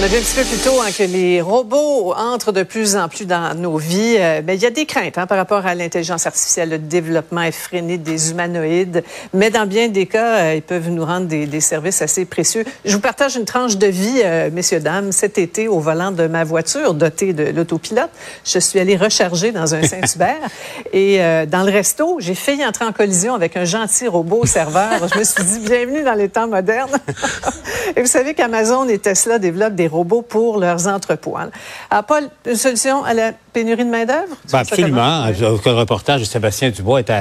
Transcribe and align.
On 0.00 0.02
a 0.02 0.06
vu 0.06 0.16
un 0.16 0.20
petit 0.20 0.34
peu 0.34 0.44
plus 0.44 0.56
tôt 0.64 0.80
hein, 0.80 0.88
que 0.96 1.02
les 1.02 1.42
robots 1.42 2.14
entrent 2.14 2.52
de 2.52 2.62
plus 2.62 2.96
en 2.96 3.06
plus 3.10 3.26
dans 3.26 3.54
nos 3.54 3.76
vies. 3.76 4.16
Euh, 4.18 4.40
mais 4.42 4.56
il 4.56 4.62
y 4.62 4.64
a 4.64 4.70
des 4.70 4.86
craintes 4.86 5.18
hein, 5.18 5.26
par 5.26 5.36
rapport 5.36 5.66
à 5.66 5.74
l'intelligence 5.74 6.26
artificielle, 6.26 6.70
le 6.70 6.78
développement 6.78 7.42
effréné 7.42 7.98
des 7.98 8.30
humanoïdes. 8.30 9.04
Mais 9.34 9.50
dans 9.50 9.66
bien 9.66 9.88
des 9.88 10.06
cas, 10.06 10.36
euh, 10.36 10.54
ils 10.54 10.62
peuvent 10.62 10.88
nous 10.88 11.04
rendre 11.04 11.26
des, 11.26 11.44
des, 11.44 11.60
services 11.60 12.00
assez 12.00 12.24
précieux. 12.24 12.64
Je 12.86 12.94
vous 12.94 13.02
partage 13.02 13.36
une 13.36 13.44
tranche 13.44 13.76
de 13.76 13.88
vie, 13.88 14.22
euh, 14.24 14.48
messieurs, 14.50 14.80
dames. 14.80 15.12
Cet 15.12 15.36
été, 15.36 15.68
au 15.68 15.80
volant 15.80 16.12
de 16.12 16.26
ma 16.26 16.44
voiture 16.44 16.94
dotée 16.94 17.34
de 17.34 17.50
l'autopilote, 17.50 18.08
je 18.42 18.58
suis 18.58 18.78
allée 18.78 18.96
recharger 18.96 19.52
dans 19.52 19.74
un 19.74 19.82
Saint-Hubert. 19.82 20.48
et 20.94 21.18
dans 21.46 21.62
le 21.62 21.70
resto, 21.70 22.16
j'ai 22.20 22.34
failli 22.34 22.64
entrer 22.64 22.86
en 22.86 22.92
collision 22.92 23.34
avec 23.34 23.54
un 23.58 23.66
gentil 23.66 24.08
robot 24.08 24.46
serveur. 24.46 24.92
Je 25.12 25.18
me 25.18 25.24
suis 25.24 25.44
dit, 25.44 25.58
bienvenue 25.58 26.04
dans 26.04 26.14
les 26.14 26.30
temps 26.30 26.48
modernes. 26.48 26.98
et 27.96 28.00
vous 28.00 28.08
savez 28.08 28.32
qu'Amazon 28.32 28.88
et 28.88 28.98
Tesla 28.98 29.38
développent 29.38 29.74
des 29.74 29.89
robots 29.90 30.22
pour 30.22 30.58
leurs 30.58 30.86
entrepôts. 30.86 31.36
Alors. 31.36 32.04
Paul, 32.04 32.28
une 32.46 32.56
solution 32.56 33.04
à 33.04 33.14
la 33.14 33.32
pénurie 33.52 33.84
de 33.84 33.90
main-d'œuvre? 33.90 34.36
Ben 34.50 34.58
absolument. 34.60 35.26
Le 35.26 35.72
reportage 35.72 36.20
de 36.20 36.26
Sébastien 36.26 36.70
Dubois 36.70 37.00
est 37.00 37.12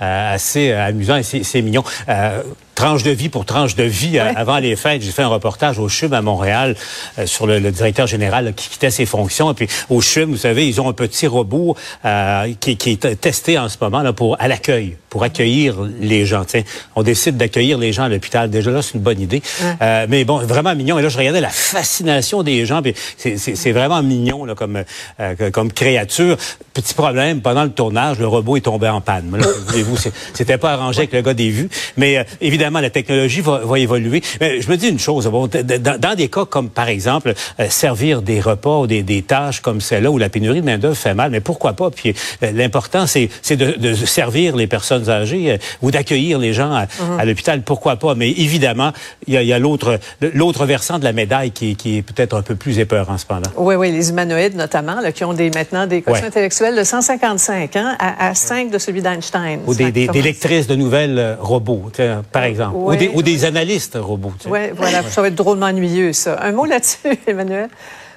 assez 0.00 0.72
amusant 0.72 1.16
et 1.16 1.22
c'est 1.22 1.62
mignon. 1.62 1.84
Euh, 2.08 2.42
tranche 2.84 3.02
de 3.02 3.12
vie 3.12 3.30
pour 3.30 3.46
tranche 3.46 3.76
de 3.76 3.84
vie. 3.84 4.18
Euh, 4.18 4.30
avant 4.36 4.58
les 4.58 4.76
fêtes, 4.76 5.00
j'ai 5.00 5.10
fait 5.10 5.22
un 5.22 5.28
reportage 5.28 5.78
au 5.78 5.88
CHUM 5.88 6.12
à 6.12 6.20
Montréal 6.20 6.76
euh, 7.18 7.24
sur 7.24 7.46
le, 7.46 7.58
directeur 7.70 8.06
général 8.06 8.52
qui 8.54 8.68
quittait 8.68 8.90
ses 8.90 9.06
fonctions. 9.06 9.50
Et 9.50 9.54
puis 9.54 9.68
au 9.88 10.02
CHUM, 10.02 10.32
vous 10.32 10.36
savez, 10.36 10.68
ils 10.68 10.82
ont 10.82 10.90
un 10.90 10.92
petit 10.92 11.26
robot 11.26 11.76
euh, 12.04 12.52
qui, 12.60 12.76
qui, 12.76 12.90
est 12.90 13.18
testé 13.18 13.58
en 13.58 13.70
ce 13.70 13.78
moment 13.80 14.02
là, 14.02 14.12
pour 14.12 14.38
à 14.38 14.48
l'accueil, 14.48 14.98
pour 15.14 15.22
accueillir 15.22 15.76
les 16.00 16.26
gens. 16.26 16.44
Tiens, 16.44 16.64
on 16.96 17.04
décide 17.04 17.36
d'accueillir 17.36 17.78
les 17.78 17.92
gens 17.92 18.02
à 18.02 18.08
l'hôpital. 18.08 18.50
Déjà 18.50 18.72
là, 18.72 18.82
c'est 18.82 18.94
une 18.94 19.00
bonne 19.00 19.20
idée. 19.20 19.42
Euh, 19.80 20.06
mais 20.08 20.24
bon, 20.24 20.38
vraiment 20.38 20.74
mignon. 20.74 20.98
Et 20.98 21.02
là, 21.02 21.08
je 21.08 21.16
regardais 21.16 21.40
la 21.40 21.50
fascination 21.50 22.42
des 22.42 22.66
gens. 22.66 22.82
C'est 23.16 23.70
vraiment 23.70 24.02
mignon 24.02 24.44
là, 24.44 24.56
comme, 24.56 24.82
euh, 25.20 25.50
comme 25.52 25.72
créature. 25.72 26.36
Petit 26.72 26.94
problème, 26.94 27.42
pendant 27.42 27.62
le 27.62 27.70
tournage, 27.70 28.18
le 28.18 28.26
robot 28.26 28.56
est 28.56 28.62
tombé 28.62 28.88
en 28.88 29.00
panne. 29.00 29.40
Voulez-vous, 29.68 29.96
c'était 30.32 30.58
pas 30.58 30.72
arrangé 30.72 30.98
avec 30.98 31.12
le 31.12 31.22
gars 31.22 31.34
des 31.34 31.50
vues. 31.50 31.68
Mais 31.96 32.26
évidemment, 32.40 32.73
évidemment, 32.74 32.80
la 32.80 32.90
technologie 32.90 33.40
va, 33.40 33.60
va, 33.64 33.78
évoluer. 33.78 34.22
Mais 34.40 34.60
je 34.60 34.70
me 34.70 34.76
dis 34.76 34.88
une 34.88 34.98
chose, 34.98 35.26
bon, 35.26 35.48
dans, 35.48 36.00
dans 36.00 36.14
des 36.14 36.28
cas 36.28 36.44
comme, 36.44 36.68
par 36.68 36.88
exemple, 36.88 37.34
euh, 37.60 37.66
servir 37.68 38.22
des 38.22 38.40
repas 38.40 38.78
ou 38.80 38.86
des, 38.86 39.02
des 39.02 39.22
tâches 39.22 39.60
comme 39.60 39.80
celle-là 39.80 40.10
où 40.10 40.18
la 40.18 40.28
pénurie 40.28 40.60
de 40.60 40.66
main-d'œuvre 40.66 40.96
fait 40.96 41.14
mal, 41.14 41.30
mais 41.30 41.40
pourquoi 41.40 41.74
pas? 41.74 41.90
Puis 41.90 42.14
euh, 42.42 42.50
l'important, 42.52 43.06
c'est 43.06 43.28
de, 43.50 43.72
de, 43.72 43.94
servir 43.94 44.56
les 44.56 44.66
personnes 44.66 45.08
âgées 45.08 45.52
euh, 45.52 45.56
ou 45.82 45.90
d'accueillir 45.90 46.38
les 46.38 46.52
gens 46.52 46.72
à, 46.72 46.82
mhm. 46.82 47.20
à 47.20 47.24
l'hôpital, 47.24 47.62
pourquoi 47.62 47.96
pas? 47.96 48.14
Mais 48.14 48.30
évidemment, 48.30 48.92
il 49.26 49.34
y 49.34 49.52
a, 49.52 49.58
l'autre 49.58 50.66
versant 50.66 50.98
de 50.98 51.04
la 51.04 51.12
médaille 51.12 51.50
qui, 51.50 51.76
qui 51.76 51.98
est 51.98 52.02
peut-être 52.02 52.36
un 52.36 52.42
peu 52.42 52.54
plus 52.54 52.78
épeurant 52.78 53.18
cependant. 53.18 53.50
Oui, 53.56 53.74
oui, 53.74 53.92
les 53.92 54.10
humanoïdes 54.10 54.56
notamment, 54.56 55.00
là, 55.00 55.12
qui 55.12 55.24
ont 55.24 55.34
des, 55.34 55.50
maintenant 55.50 55.86
des 55.86 56.02
quotients 56.02 56.26
intellectuels 56.26 56.76
de 56.76 56.84
155 56.84 57.76
ans 57.76 57.94
à, 57.98 58.28
à 58.28 58.34
5 58.34 58.70
de 58.70 58.78
celui 58.78 59.02
d'Einstein. 59.02 59.60
Ou 59.66 59.74
des, 59.74 59.92
des, 59.92 60.08
des 60.08 60.22
lectrices 60.22 60.66
de 60.66 60.74
nouvelles 60.74 61.36
robots, 61.40 61.90
par 62.32 62.44
exemple 62.44 62.53
exemple. 62.54 62.76
Ou, 62.76 62.96
des, 62.96 63.08
ou, 63.08 63.22
des, 63.22 63.44
analystes 63.44 63.98
robots. 64.00 64.32
Oui, 64.46 64.70
voilà. 64.74 65.02
Ça 65.02 65.20
va 65.20 65.28
être 65.28 65.34
drôlement 65.34 65.66
ennuyeux, 65.66 66.12
ça. 66.12 66.38
Un 66.42 66.52
mot 66.52 66.64
là-dessus, 66.64 67.18
Emmanuel? 67.26 67.68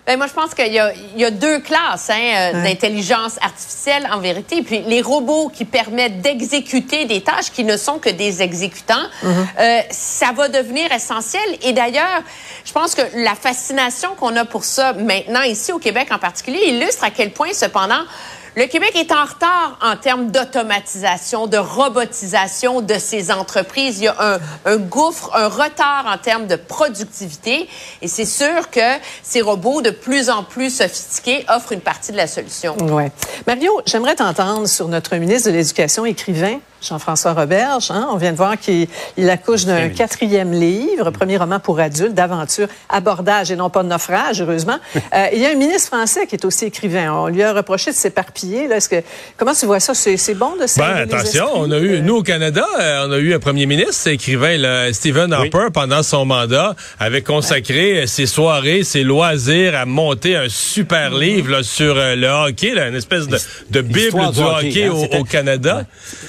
Ben 0.07 0.15
moi, 0.15 0.27
je 0.27 0.33
pense 0.33 0.55
qu'il 0.55 0.71
y, 0.71 1.19
y, 1.19 1.25
a 1.25 1.31
deux 1.31 1.59
classes 1.59 2.09
hein, 2.09 2.53
euh, 2.53 2.63
d'intelligence 2.63 3.37
artificielle 3.41 4.07
en 4.09 4.19
vérité. 4.19 4.61
Puis 4.61 4.81
les 4.87 5.01
robots 5.01 5.49
qui 5.53 5.65
permettent 5.65 6.21
d'exécuter 6.21 7.03
des 7.03 7.19
tâches 7.19 7.51
qui 7.51 7.65
ne 7.65 7.75
sont 7.75 7.99
que 7.99 8.09
des 8.09 8.41
exécutants, 8.41 8.93
mm-hmm. 9.21 9.45
euh, 9.59 9.79
ça 9.91 10.27
va 10.33 10.47
devenir 10.47 10.93
essentiel. 10.93 11.43
Et 11.61 11.73
d'ailleurs, 11.73 12.21
je 12.63 12.71
pense 12.71 12.95
que 12.95 13.01
la 13.15 13.35
fascination 13.35 14.11
qu'on 14.17 14.33
a 14.37 14.45
pour 14.45 14.63
ça 14.63 14.93
maintenant 14.93 15.41
ici 15.41 15.73
au 15.73 15.77
Québec 15.77 16.07
en 16.11 16.19
particulier 16.19 16.69
illustre 16.69 17.03
à 17.03 17.09
quel 17.09 17.31
point, 17.31 17.51
cependant, 17.51 18.03
le 18.57 18.65
Québec 18.65 18.93
est 18.95 19.11
en 19.11 19.23
retard 19.23 19.77
en 19.83 19.95
termes 19.95 20.31
d'automatisation, 20.31 21.45
de 21.45 21.57
robotisation 21.57 22.81
de 22.81 22.95
ses 22.95 23.31
entreprises. 23.31 23.99
Il 23.99 24.05
y 24.05 24.07
a 24.07 24.39
un, 24.65 24.77
gouffre, 24.77 25.29
un 25.35 25.47
retard 25.47 26.07
en 26.07 26.17
termes 26.17 26.47
de 26.47 26.55
productivité. 26.55 27.69
Et 28.01 28.07
c'est 28.07 28.25
sûr 28.25 28.71
que 28.71 28.97
ces 29.21 29.41
robots 29.41 29.83
de 29.83 29.91
plus 29.91 30.31
en 30.31 30.43
plus 30.43 30.75
sophistiqués 30.75 31.45
offrent 31.49 31.73
une 31.73 31.81
partie 31.81 32.11
de 32.11 32.17
la 32.17 32.25
solution. 32.25 32.75
Ouais. 32.77 33.11
Mario, 33.45 33.79
j'aimerais 33.85 34.15
t'entendre 34.15 34.67
sur 34.67 34.87
notre 34.87 35.15
ministre 35.17 35.51
de 35.51 35.55
l'Éducation, 35.55 36.03
écrivain, 36.07 36.59
Jean-François 36.81 37.33
Roberge. 37.33 37.91
Hein? 37.91 38.07
On 38.11 38.17
vient 38.17 38.31
de 38.31 38.37
voir 38.37 38.57
qu'il 38.57 39.29
accouche 39.29 39.65
d'un 39.65 39.89
quatrième 39.89 40.51
livre, 40.51 41.09
premier 41.11 41.37
roman 41.37 41.59
pour 41.59 41.79
adultes, 41.79 42.13
d'aventure, 42.13 42.67
abordage 42.89 43.51
et 43.51 43.55
non 43.55 43.69
pas 43.69 43.83
de 43.83 43.89
naufrage, 43.89 44.41
heureusement. 44.41 44.77
euh, 44.95 45.27
il 45.33 45.39
y 45.39 45.45
a 45.45 45.49
un 45.49 45.55
ministre 45.55 45.87
français 45.87 46.27
qui 46.27 46.35
est 46.35 46.45
aussi 46.45 46.65
écrivain. 46.65 47.11
On 47.13 47.27
lui 47.27 47.43
a 47.43 47.53
reproché 47.53 47.91
de 47.91 47.95
s'éparpiller. 47.95 48.65
Est-ce 48.65 48.89
que 48.89 49.03
comment 49.37 49.53
tu 49.53 49.65
vois 49.65 49.79
ça? 49.79 49.93
C'est 49.93 50.33
bon 50.35 50.55
de 50.55 50.65
ben, 50.77 50.95
attention, 50.95 51.47
on 51.55 51.71
a 51.71 51.79
eu 51.79 52.01
nous 52.01 52.17
au 52.17 52.23
Canada, 52.23 52.65
euh, 52.79 53.07
on 53.07 53.11
a 53.11 53.17
eu 53.17 53.33
un 53.33 53.39
premier 53.39 53.65
ministre 53.65 54.07
écrivain, 54.07 54.57
là, 54.57 54.91
Stephen 54.93 55.33
Harper, 55.33 55.67
pendant 55.73 56.03
son 56.03 56.25
mandat, 56.25 56.75
avait 56.99 57.21
consacré 57.21 58.05
ses 58.07 58.25
soirées, 58.25 58.83
ses 58.83 59.03
loisirs 59.03 59.75
à 59.75 59.85
monter 59.85 60.35
un 60.35 60.49
super 60.49 61.11
mm-hmm. 61.11 61.19
livre 61.19 61.51
là, 61.51 61.63
sur 61.63 61.97
euh, 61.97 62.15
le 62.15 62.27
hockey, 62.27 62.73
là, 62.73 62.87
une 62.87 62.95
espèce 62.95 63.27
de, 63.27 63.37
de 63.71 63.81
bible 63.81 64.31
du 64.31 64.41
hockey, 64.41 64.85
hein, 64.85 64.91
au, 64.91 65.19
au, 65.19 65.23
Canada. 65.23 65.85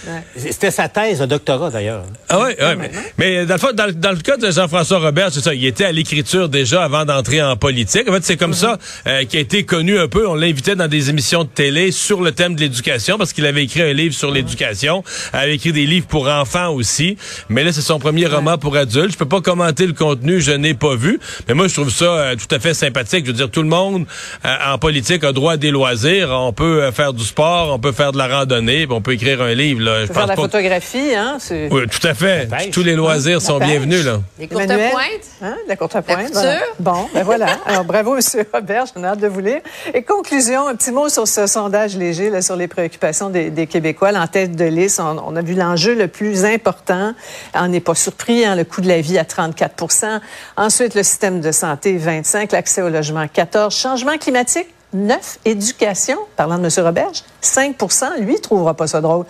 Ouais. 0.07 0.23
C'était 0.39 0.71
sa 0.71 0.89
thèse 0.89 1.21
de 1.21 1.27
doctorat, 1.27 1.71
d'ailleurs. 1.71 2.05
Ah 2.29 2.39
oui, 2.41 2.53
ouais, 2.59 2.77
mais, 2.77 2.91
mais, 3.19 3.47
dans, 3.47 3.57
le, 3.57 3.73
dans, 3.73 4.01
dans 4.01 4.11
le 4.11 4.19
cas 4.19 4.37
de 4.37 4.51
Jean-François 4.51 4.99
Robert, 4.99 5.31
c'est 5.33 5.41
ça, 5.41 5.55
il 5.55 5.65
était 5.67 5.85
à 5.85 5.93
l'écriture 5.93 6.49
déjà 6.49 6.85
avant 6.85 7.05
d'entrer 7.05 7.43
en 7.43 7.57
politique. 7.57 8.09
En 8.09 8.13
fait, 8.13 8.25
c'est 8.25 8.37
comme 8.37 8.55
ça 8.55 8.79
euh, 9.07 9.25
qu'il 9.25 9.39
a 9.39 9.43
été 9.43 9.65
connu 9.65 9.99
un 9.99 10.09
peu. 10.09 10.27
On 10.27 10.35
l'invitait 10.35 10.77
dans 10.77 10.89
des 10.89 11.11
émissions 11.11 11.45
de 11.45 11.49
télé 11.49 11.93
sur 11.93 12.23
le 12.23 12.33
thème 12.33 12.55
de 12.55 12.61
l'éducation 12.61 13.19
parce 13.19 13.33
qu'il 13.33 13.47
avait 13.47 13.65
écrit 13.65 13.83
un 13.83 13.93
livre 13.93 14.15
sur 14.15 14.31
l'éducation. 14.31 15.03
Il 15.33 15.39
avait 15.39 15.55
écrit 15.55 15.73
des 15.73 15.87
livres 15.87 16.07
pour 16.07 16.29
enfants 16.29 16.71
aussi. 16.71 17.17
Mais 17.49 17.65
là, 17.65 17.73
c'est 17.73 17.81
son 17.81 17.99
premier 17.99 18.27
roman 18.27 18.59
pour 18.59 18.77
adultes. 18.77 19.13
Je 19.13 19.19
peux 19.19 19.29
pas 19.29 19.41
commenter 19.41 19.87
le 19.87 19.93
contenu, 19.93 20.41
je 20.41 20.53
n'ai 20.53 20.75
pas 20.75 20.95
vu. 20.95 21.19
Mais 21.49 21.55
moi, 21.55 21.69
je 21.69 21.75
trouve 21.75 21.91
ça 21.91 22.05
euh, 22.05 22.37
tout 22.37 22.55
à 22.55 22.59
fait 22.59 22.75
sympathique. 22.75 23.25
Je 23.25 23.31
veux 23.31 23.37
dire, 23.37 23.51
tout 23.51 23.63
le 23.63 23.69
monde 23.69 24.07
euh, 24.45 24.55
en 24.73 24.79
politique 24.79 25.25
a 25.25 25.33
droit 25.33 25.55
à 25.55 25.57
des 25.57 25.71
loisirs. 25.71 26.31
On 26.31 26.53
peut 26.53 26.83
euh, 26.83 26.93
faire 26.93 27.13
du 27.13 27.25
sport, 27.25 27.73
on 27.73 27.79
peut 27.79 27.93
faire 27.93 28.13
de 28.13 28.19
la 28.19 28.29
randonnée, 28.29 28.87
on 28.89 29.01
peut 29.01 29.13
écrire 29.13 29.43
un 29.43 29.55
livre. 29.55 29.83
Là. 29.83 30.07
Je 30.07 30.13
la 30.29 30.37
photographie, 30.37 31.15
hein? 31.15 31.39
Oui, 31.71 31.83
tout 31.89 32.07
à 32.07 32.15
fait. 32.15 32.49
Tous 32.71 32.83
les 32.83 32.95
loisirs 32.95 33.43
sont 33.43 33.59
bienvenus, 33.59 34.05
là. 34.05 34.21
Les 34.39 34.49
courtes 34.49 34.67
pointes. 34.67 35.29
Hein? 35.43 35.57
La 35.67 35.77
courte 35.77 36.01
pointe. 36.01 36.47
Bon, 36.79 37.09
ben 37.13 37.25
voilà. 37.25 37.47
Alors, 37.67 37.85
bravo, 37.85 38.17
M. 38.17 38.23
Robert. 38.53 38.85
J'en 38.95 39.03
ai 39.03 39.07
hâte 39.07 39.21
de 39.21 39.27
vous 39.29 39.41
lire. 39.41 39.61
Et 39.93 40.03
conclusion, 40.03 40.69
un 40.69 40.77
petit 40.77 40.93
mot 40.93 41.09
sur 41.09 41.27
ce 41.27 41.47
sondage 41.47 41.97
léger, 41.97 42.31
là, 42.31 42.43
sur 42.43 42.57
les 42.57 42.69
préoccupations 42.69 43.31
des, 43.31 43.51
des 43.51 43.67
Québécois. 43.67 44.13
en 44.15 44.27
tête 44.27 44.55
de 44.55 44.65
liste, 44.65 45.01
on, 45.01 45.19
on 45.27 45.37
a 45.37 45.43
vu 45.43 45.55
l'enjeu 45.55 45.95
le 45.95 46.09
plus 46.09 46.45
important. 46.45 47.15
On 47.55 47.69
n'est 47.69 47.81
pas 47.81 47.95
surpris, 47.95 48.45
hein, 48.45 48.55
le 48.55 48.65
coût 48.65 48.81
de 48.81 48.89
la 48.89 49.01
vie 49.01 49.19
à 49.19 49.25
34% 49.25 50.21
Ensuite, 50.57 50.95
le 50.95 51.03
système 51.03 51.41
de 51.41 51.53
santé, 51.53 51.97
25 51.97 52.53
L'accès 52.53 52.83
au 52.83 52.89
logement, 52.89 53.27
14 53.29 53.75
Changement 53.75 54.19
climatique, 54.19 54.67
9. 54.93 55.39
Éducation, 55.45 56.17
parlant 56.37 56.59
de 56.59 56.65
M. 56.65 56.85
Roberge, 56.85 57.23
5% 57.43 58.21
Lui, 58.21 58.35
il 58.35 58.41
trouvera 58.41 58.75
pas 58.75 58.87
ça 58.87 59.01
drôle. 59.01 59.27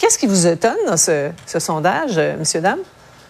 Qu'est-ce 0.00 0.18
qui 0.18 0.26
vous 0.26 0.46
étonne 0.46 0.78
dans 0.86 0.96
ce, 0.96 1.30
ce 1.46 1.58
sondage, 1.58 2.12
euh, 2.16 2.34
monsieur, 2.38 2.62
dame? 2.62 2.78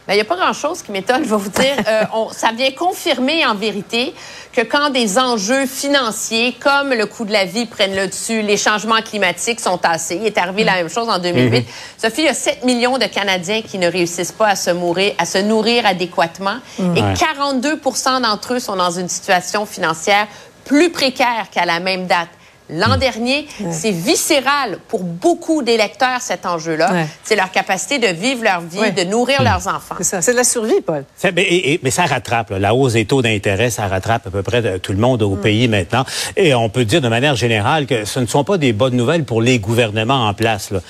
Ben, 0.06 0.14
il 0.14 0.16
n'y 0.16 0.22
a 0.22 0.24
pas 0.24 0.36
grand-chose 0.36 0.82
qui 0.82 0.92
m'étonne, 0.92 1.24
je 1.24 1.28
vais 1.28 1.36
vous 1.36 1.50
dire. 1.50 1.76
Euh, 1.88 2.04
on, 2.14 2.28
ça 2.28 2.52
vient 2.52 2.70
confirmer 2.70 3.44
en 3.44 3.54
vérité 3.54 4.14
que 4.52 4.60
quand 4.60 4.90
des 4.90 5.18
enjeux 5.18 5.66
financiers 5.66 6.56
comme 6.60 6.90
le 6.90 7.06
coût 7.06 7.24
de 7.24 7.32
la 7.32 7.44
vie 7.44 7.66
prennent 7.66 7.96
le 7.96 8.06
dessus, 8.06 8.42
les 8.42 8.56
changements 8.56 9.02
climatiques 9.02 9.58
sont 9.58 9.80
assez. 9.82 10.16
Il 10.16 10.26
est 10.26 10.38
arrivé 10.38 10.62
la 10.62 10.74
même 10.74 10.88
chose 10.88 11.08
en 11.08 11.18
2008. 11.18 11.60
Mm-hmm. 11.60 11.64
Sophie, 11.98 12.20
il 12.20 12.26
y 12.26 12.28
a 12.28 12.34
7 12.34 12.64
millions 12.64 12.98
de 12.98 13.06
Canadiens 13.06 13.62
qui 13.62 13.78
ne 13.78 13.90
réussissent 13.90 14.30
pas 14.30 14.48
à 14.48 14.56
se, 14.56 14.70
mourir, 14.70 15.14
à 15.18 15.24
se 15.24 15.38
nourrir 15.38 15.84
adéquatement. 15.86 16.58
Mm. 16.78 16.96
Et 16.96 17.00
42% 17.00 18.22
d'entre 18.22 18.54
eux 18.54 18.60
sont 18.60 18.76
dans 18.76 18.92
une 18.92 19.08
situation 19.08 19.66
financière 19.66 20.28
plus 20.64 20.90
précaire 20.90 21.48
qu'à 21.50 21.64
la 21.64 21.80
même 21.80 22.06
date 22.06 22.28
l'an 22.72 22.96
hmm. 22.96 23.00
dernier. 23.00 23.46
C'est 23.70 23.90
viscéral 23.90 24.78
pour 24.88 25.02
beaucoup 25.02 25.62
d'électeurs, 25.62 26.20
cet 26.20 26.46
enjeu-là. 26.46 27.06
C'est 27.24 27.36
leur 27.36 27.50
capacité 27.50 27.98
de 27.98 28.08
vivre 28.08 28.44
leur 28.44 28.60
vie, 28.60 28.92
de 28.92 29.04
nourrir 29.04 29.40
hmm. 29.40 29.44
leurs 29.44 29.66
enfants. 29.68 29.96
C'est 29.98 30.04
ça, 30.04 30.22
c'est 30.22 30.32
de 30.32 30.36
la 30.36 30.44
survie, 30.44 30.80
Paul. 30.84 31.04
Mais, 31.34 31.80
mais, 31.82 31.90
ça 31.90 32.04
rattrape. 32.04 32.50
La 32.58 32.74
hausse 32.74 32.94
des 32.94 33.04
taux 33.04 33.22
d'intérêt, 33.22 33.70
ça 33.70 33.86
rattrape 33.86 34.26
à 34.26 34.30
peu 34.30 34.42
près 34.42 34.78
tout 34.78 34.92
le 34.92 34.98
monde 34.98 35.22
au 35.22 35.36
hmm. 35.36 35.40
pays 35.40 35.68
maintenant. 35.68 36.04
Et 36.36 36.54
on 36.54 36.68
peut 36.68 36.84
dire 36.84 37.00
de 37.00 37.08
manière 37.08 37.36
générale 37.36 37.86
que 37.86 38.04
ce 38.04 38.20
ne 38.20 38.26
sont 38.26 38.44
pas 38.44 38.58
des 38.58 38.72
bonnes 38.72 38.96
nouvelles 38.96 39.24
pour 39.24 39.42
les 39.42 39.58
gouvernements 39.58 40.26
en 40.26 40.34
place, 40.34 40.70
là, 40.70 40.80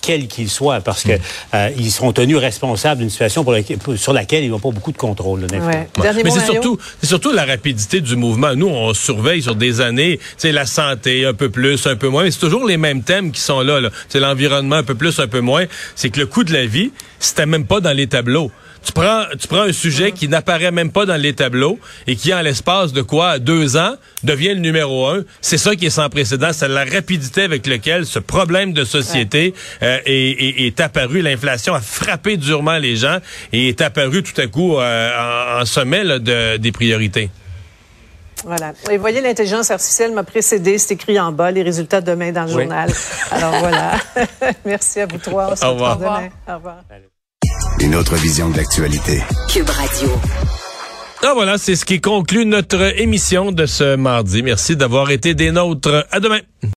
quels 0.00 0.26
qu'ils 0.26 0.50
soient, 0.50 0.80
parce 0.80 1.02
que 1.02 1.12
euh, 1.54 1.70
ils 1.76 1.90
seront 1.90 2.12
tenus 2.12 2.36
responsables 2.36 3.00
d'une 3.00 3.10
situation 3.10 3.44
pour 3.44 3.54
sur 3.96 4.12
laquelle 4.12 4.44
ils 4.44 4.50
n'ont 4.50 4.58
pas 4.58 4.70
beaucoup 4.70 4.92
de 4.92 4.96
contrôle. 4.96 5.46
mais 5.50 6.30
c'est 6.30 6.44
surtout, 6.44 6.78
c'est 7.00 7.06
surtout 7.06 7.32
la 7.32 7.44
rapidité 7.44 8.00
du 8.00 8.16
mouvement. 8.16 8.54
Nous, 8.54 8.68
on 8.68 8.94
surveille 8.94 9.42
sur 9.42 9.54
des 9.54 9.80
années, 9.80 10.18
c'est 10.36 10.52
la 10.52 10.66
santé, 10.66 11.27
un 11.28 11.34
peu 11.34 11.48
plus, 11.48 11.86
un 11.86 11.96
peu 11.96 12.08
moins. 12.08 12.24
Mais 12.24 12.30
c'est 12.30 12.40
toujours 12.40 12.66
les 12.66 12.76
mêmes 12.76 13.02
thèmes 13.02 13.32
qui 13.32 13.40
sont 13.40 13.60
là. 13.60 13.80
là. 13.80 13.90
C'est 14.08 14.20
l'environnement 14.20 14.76
un 14.76 14.82
peu 14.82 14.94
plus, 14.94 15.18
un 15.20 15.28
peu 15.28 15.40
moins. 15.40 15.64
C'est 15.94 16.10
que 16.10 16.20
le 16.20 16.26
coût 16.26 16.44
de 16.44 16.52
la 16.52 16.66
vie, 16.66 16.92
c'était 17.18 17.46
même 17.46 17.66
pas 17.66 17.80
dans 17.80 17.92
les 17.92 18.06
tableaux. 18.06 18.50
Tu 18.84 18.92
prends, 18.92 19.24
tu 19.38 19.48
prends 19.48 19.62
un 19.62 19.72
sujet 19.72 20.12
qui 20.12 20.28
n'apparaît 20.28 20.70
même 20.70 20.92
pas 20.92 21.04
dans 21.04 21.20
les 21.20 21.32
tableaux 21.32 21.78
et 22.06 22.16
qui, 22.16 22.32
en 22.32 22.40
l'espace 22.40 22.92
de 22.92 23.02
quoi, 23.02 23.38
deux 23.38 23.76
ans, 23.76 23.96
devient 24.22 24.54
le 24.54 24.60
numéro 24.60 25.06
un. 25.06 25.24
C'est 25.40 25.58
ça 25.58 25.74
qui 25.74 25.86
est 25.86 25.90
sans 25.90 26.08
précédent. 26.08 26.50
C'est 26.52 26.68
la 26.68 26.84
rapidité 26.84 27.42
avec 27.42 27.66
laquelle 27.66 28.06
ce 28.06 28.18
problème 28.18 28.72
de 28.72 28.84
société 28.84 29.52
euh, 29.82 29.98
est, 30.06 30.66
est, 30.66 30.80
apparu. 30.80 31.22
L'inflation 31.22 31.74
a 31.74 31.80
frappé 31.80 32.36
durement 32.36 32.78
les 32.78 32.96
gens 32.96 33.18
et 33.52 33.68
est 33.68 33.80
apparu 33.80 34.22
tout 34.22 34.40
à 34.40 34.46
coup 34.46 34.78
euh, 34.78 35.60
en, 35.60 35.64
sommet 35.64 36.04
de, 36.04 36.56
des 36.56 36.72
priorités. 36.72 37.30
Voilà. 38.44 38.72
Et 38.90 38.96
voyez, 38.96 39.20
l'intelligence 39.20 39.70
artificielle 39.70 40.12
m'a 40.12 40.22
précédé. 40.22 40.78
C'est 40.78 40.94
écrit 40.94 41.18
en 41.18 41.32
bas, 41.32 41.50
les 41.50 41.62
résultats 41.62 42.00
demain 42.00 42.32
dans 42.32 42.44
le 42.44 42.52
journal. 42.52 42.90
Alors 43.30 43.54
voilà. 43.58 43.92
Merci 44.64 45.00
à 45.00 45.06
vous 45.06 45.18
trois. 45.18 45.52
Au 45.64 45.72
revoir. 45.72 45.98
Au 46.48 46.54
revoir. 46.54 46.78
Une 47.80 47.94
autre 47.94 48.16
vision 48.16 48.48
de 48.50 48.56
l'actualité. 48.56 49.22
Cube 49.48 49.68
Radio. 49.68 50.08
Ah 51.24 51.32
voilà, 51.34 51.58
c'est 51.58 51.74
ce 51.74 51.84
qui 51.84 52.00
conclut 52.00 52.46
notre 52.46 53.00
émission 53.00 53.50
de 53.50 53.66
ce 53.66 53.96
mardi. 53.96 54.42
Merci 54.42 54.76
d'avoir 54.76 55.10
été 55.10 55.34
des 55.34 55.50
nôtres. 55.50 56.06
À 56.12 56.20
demain. 56.20 56.38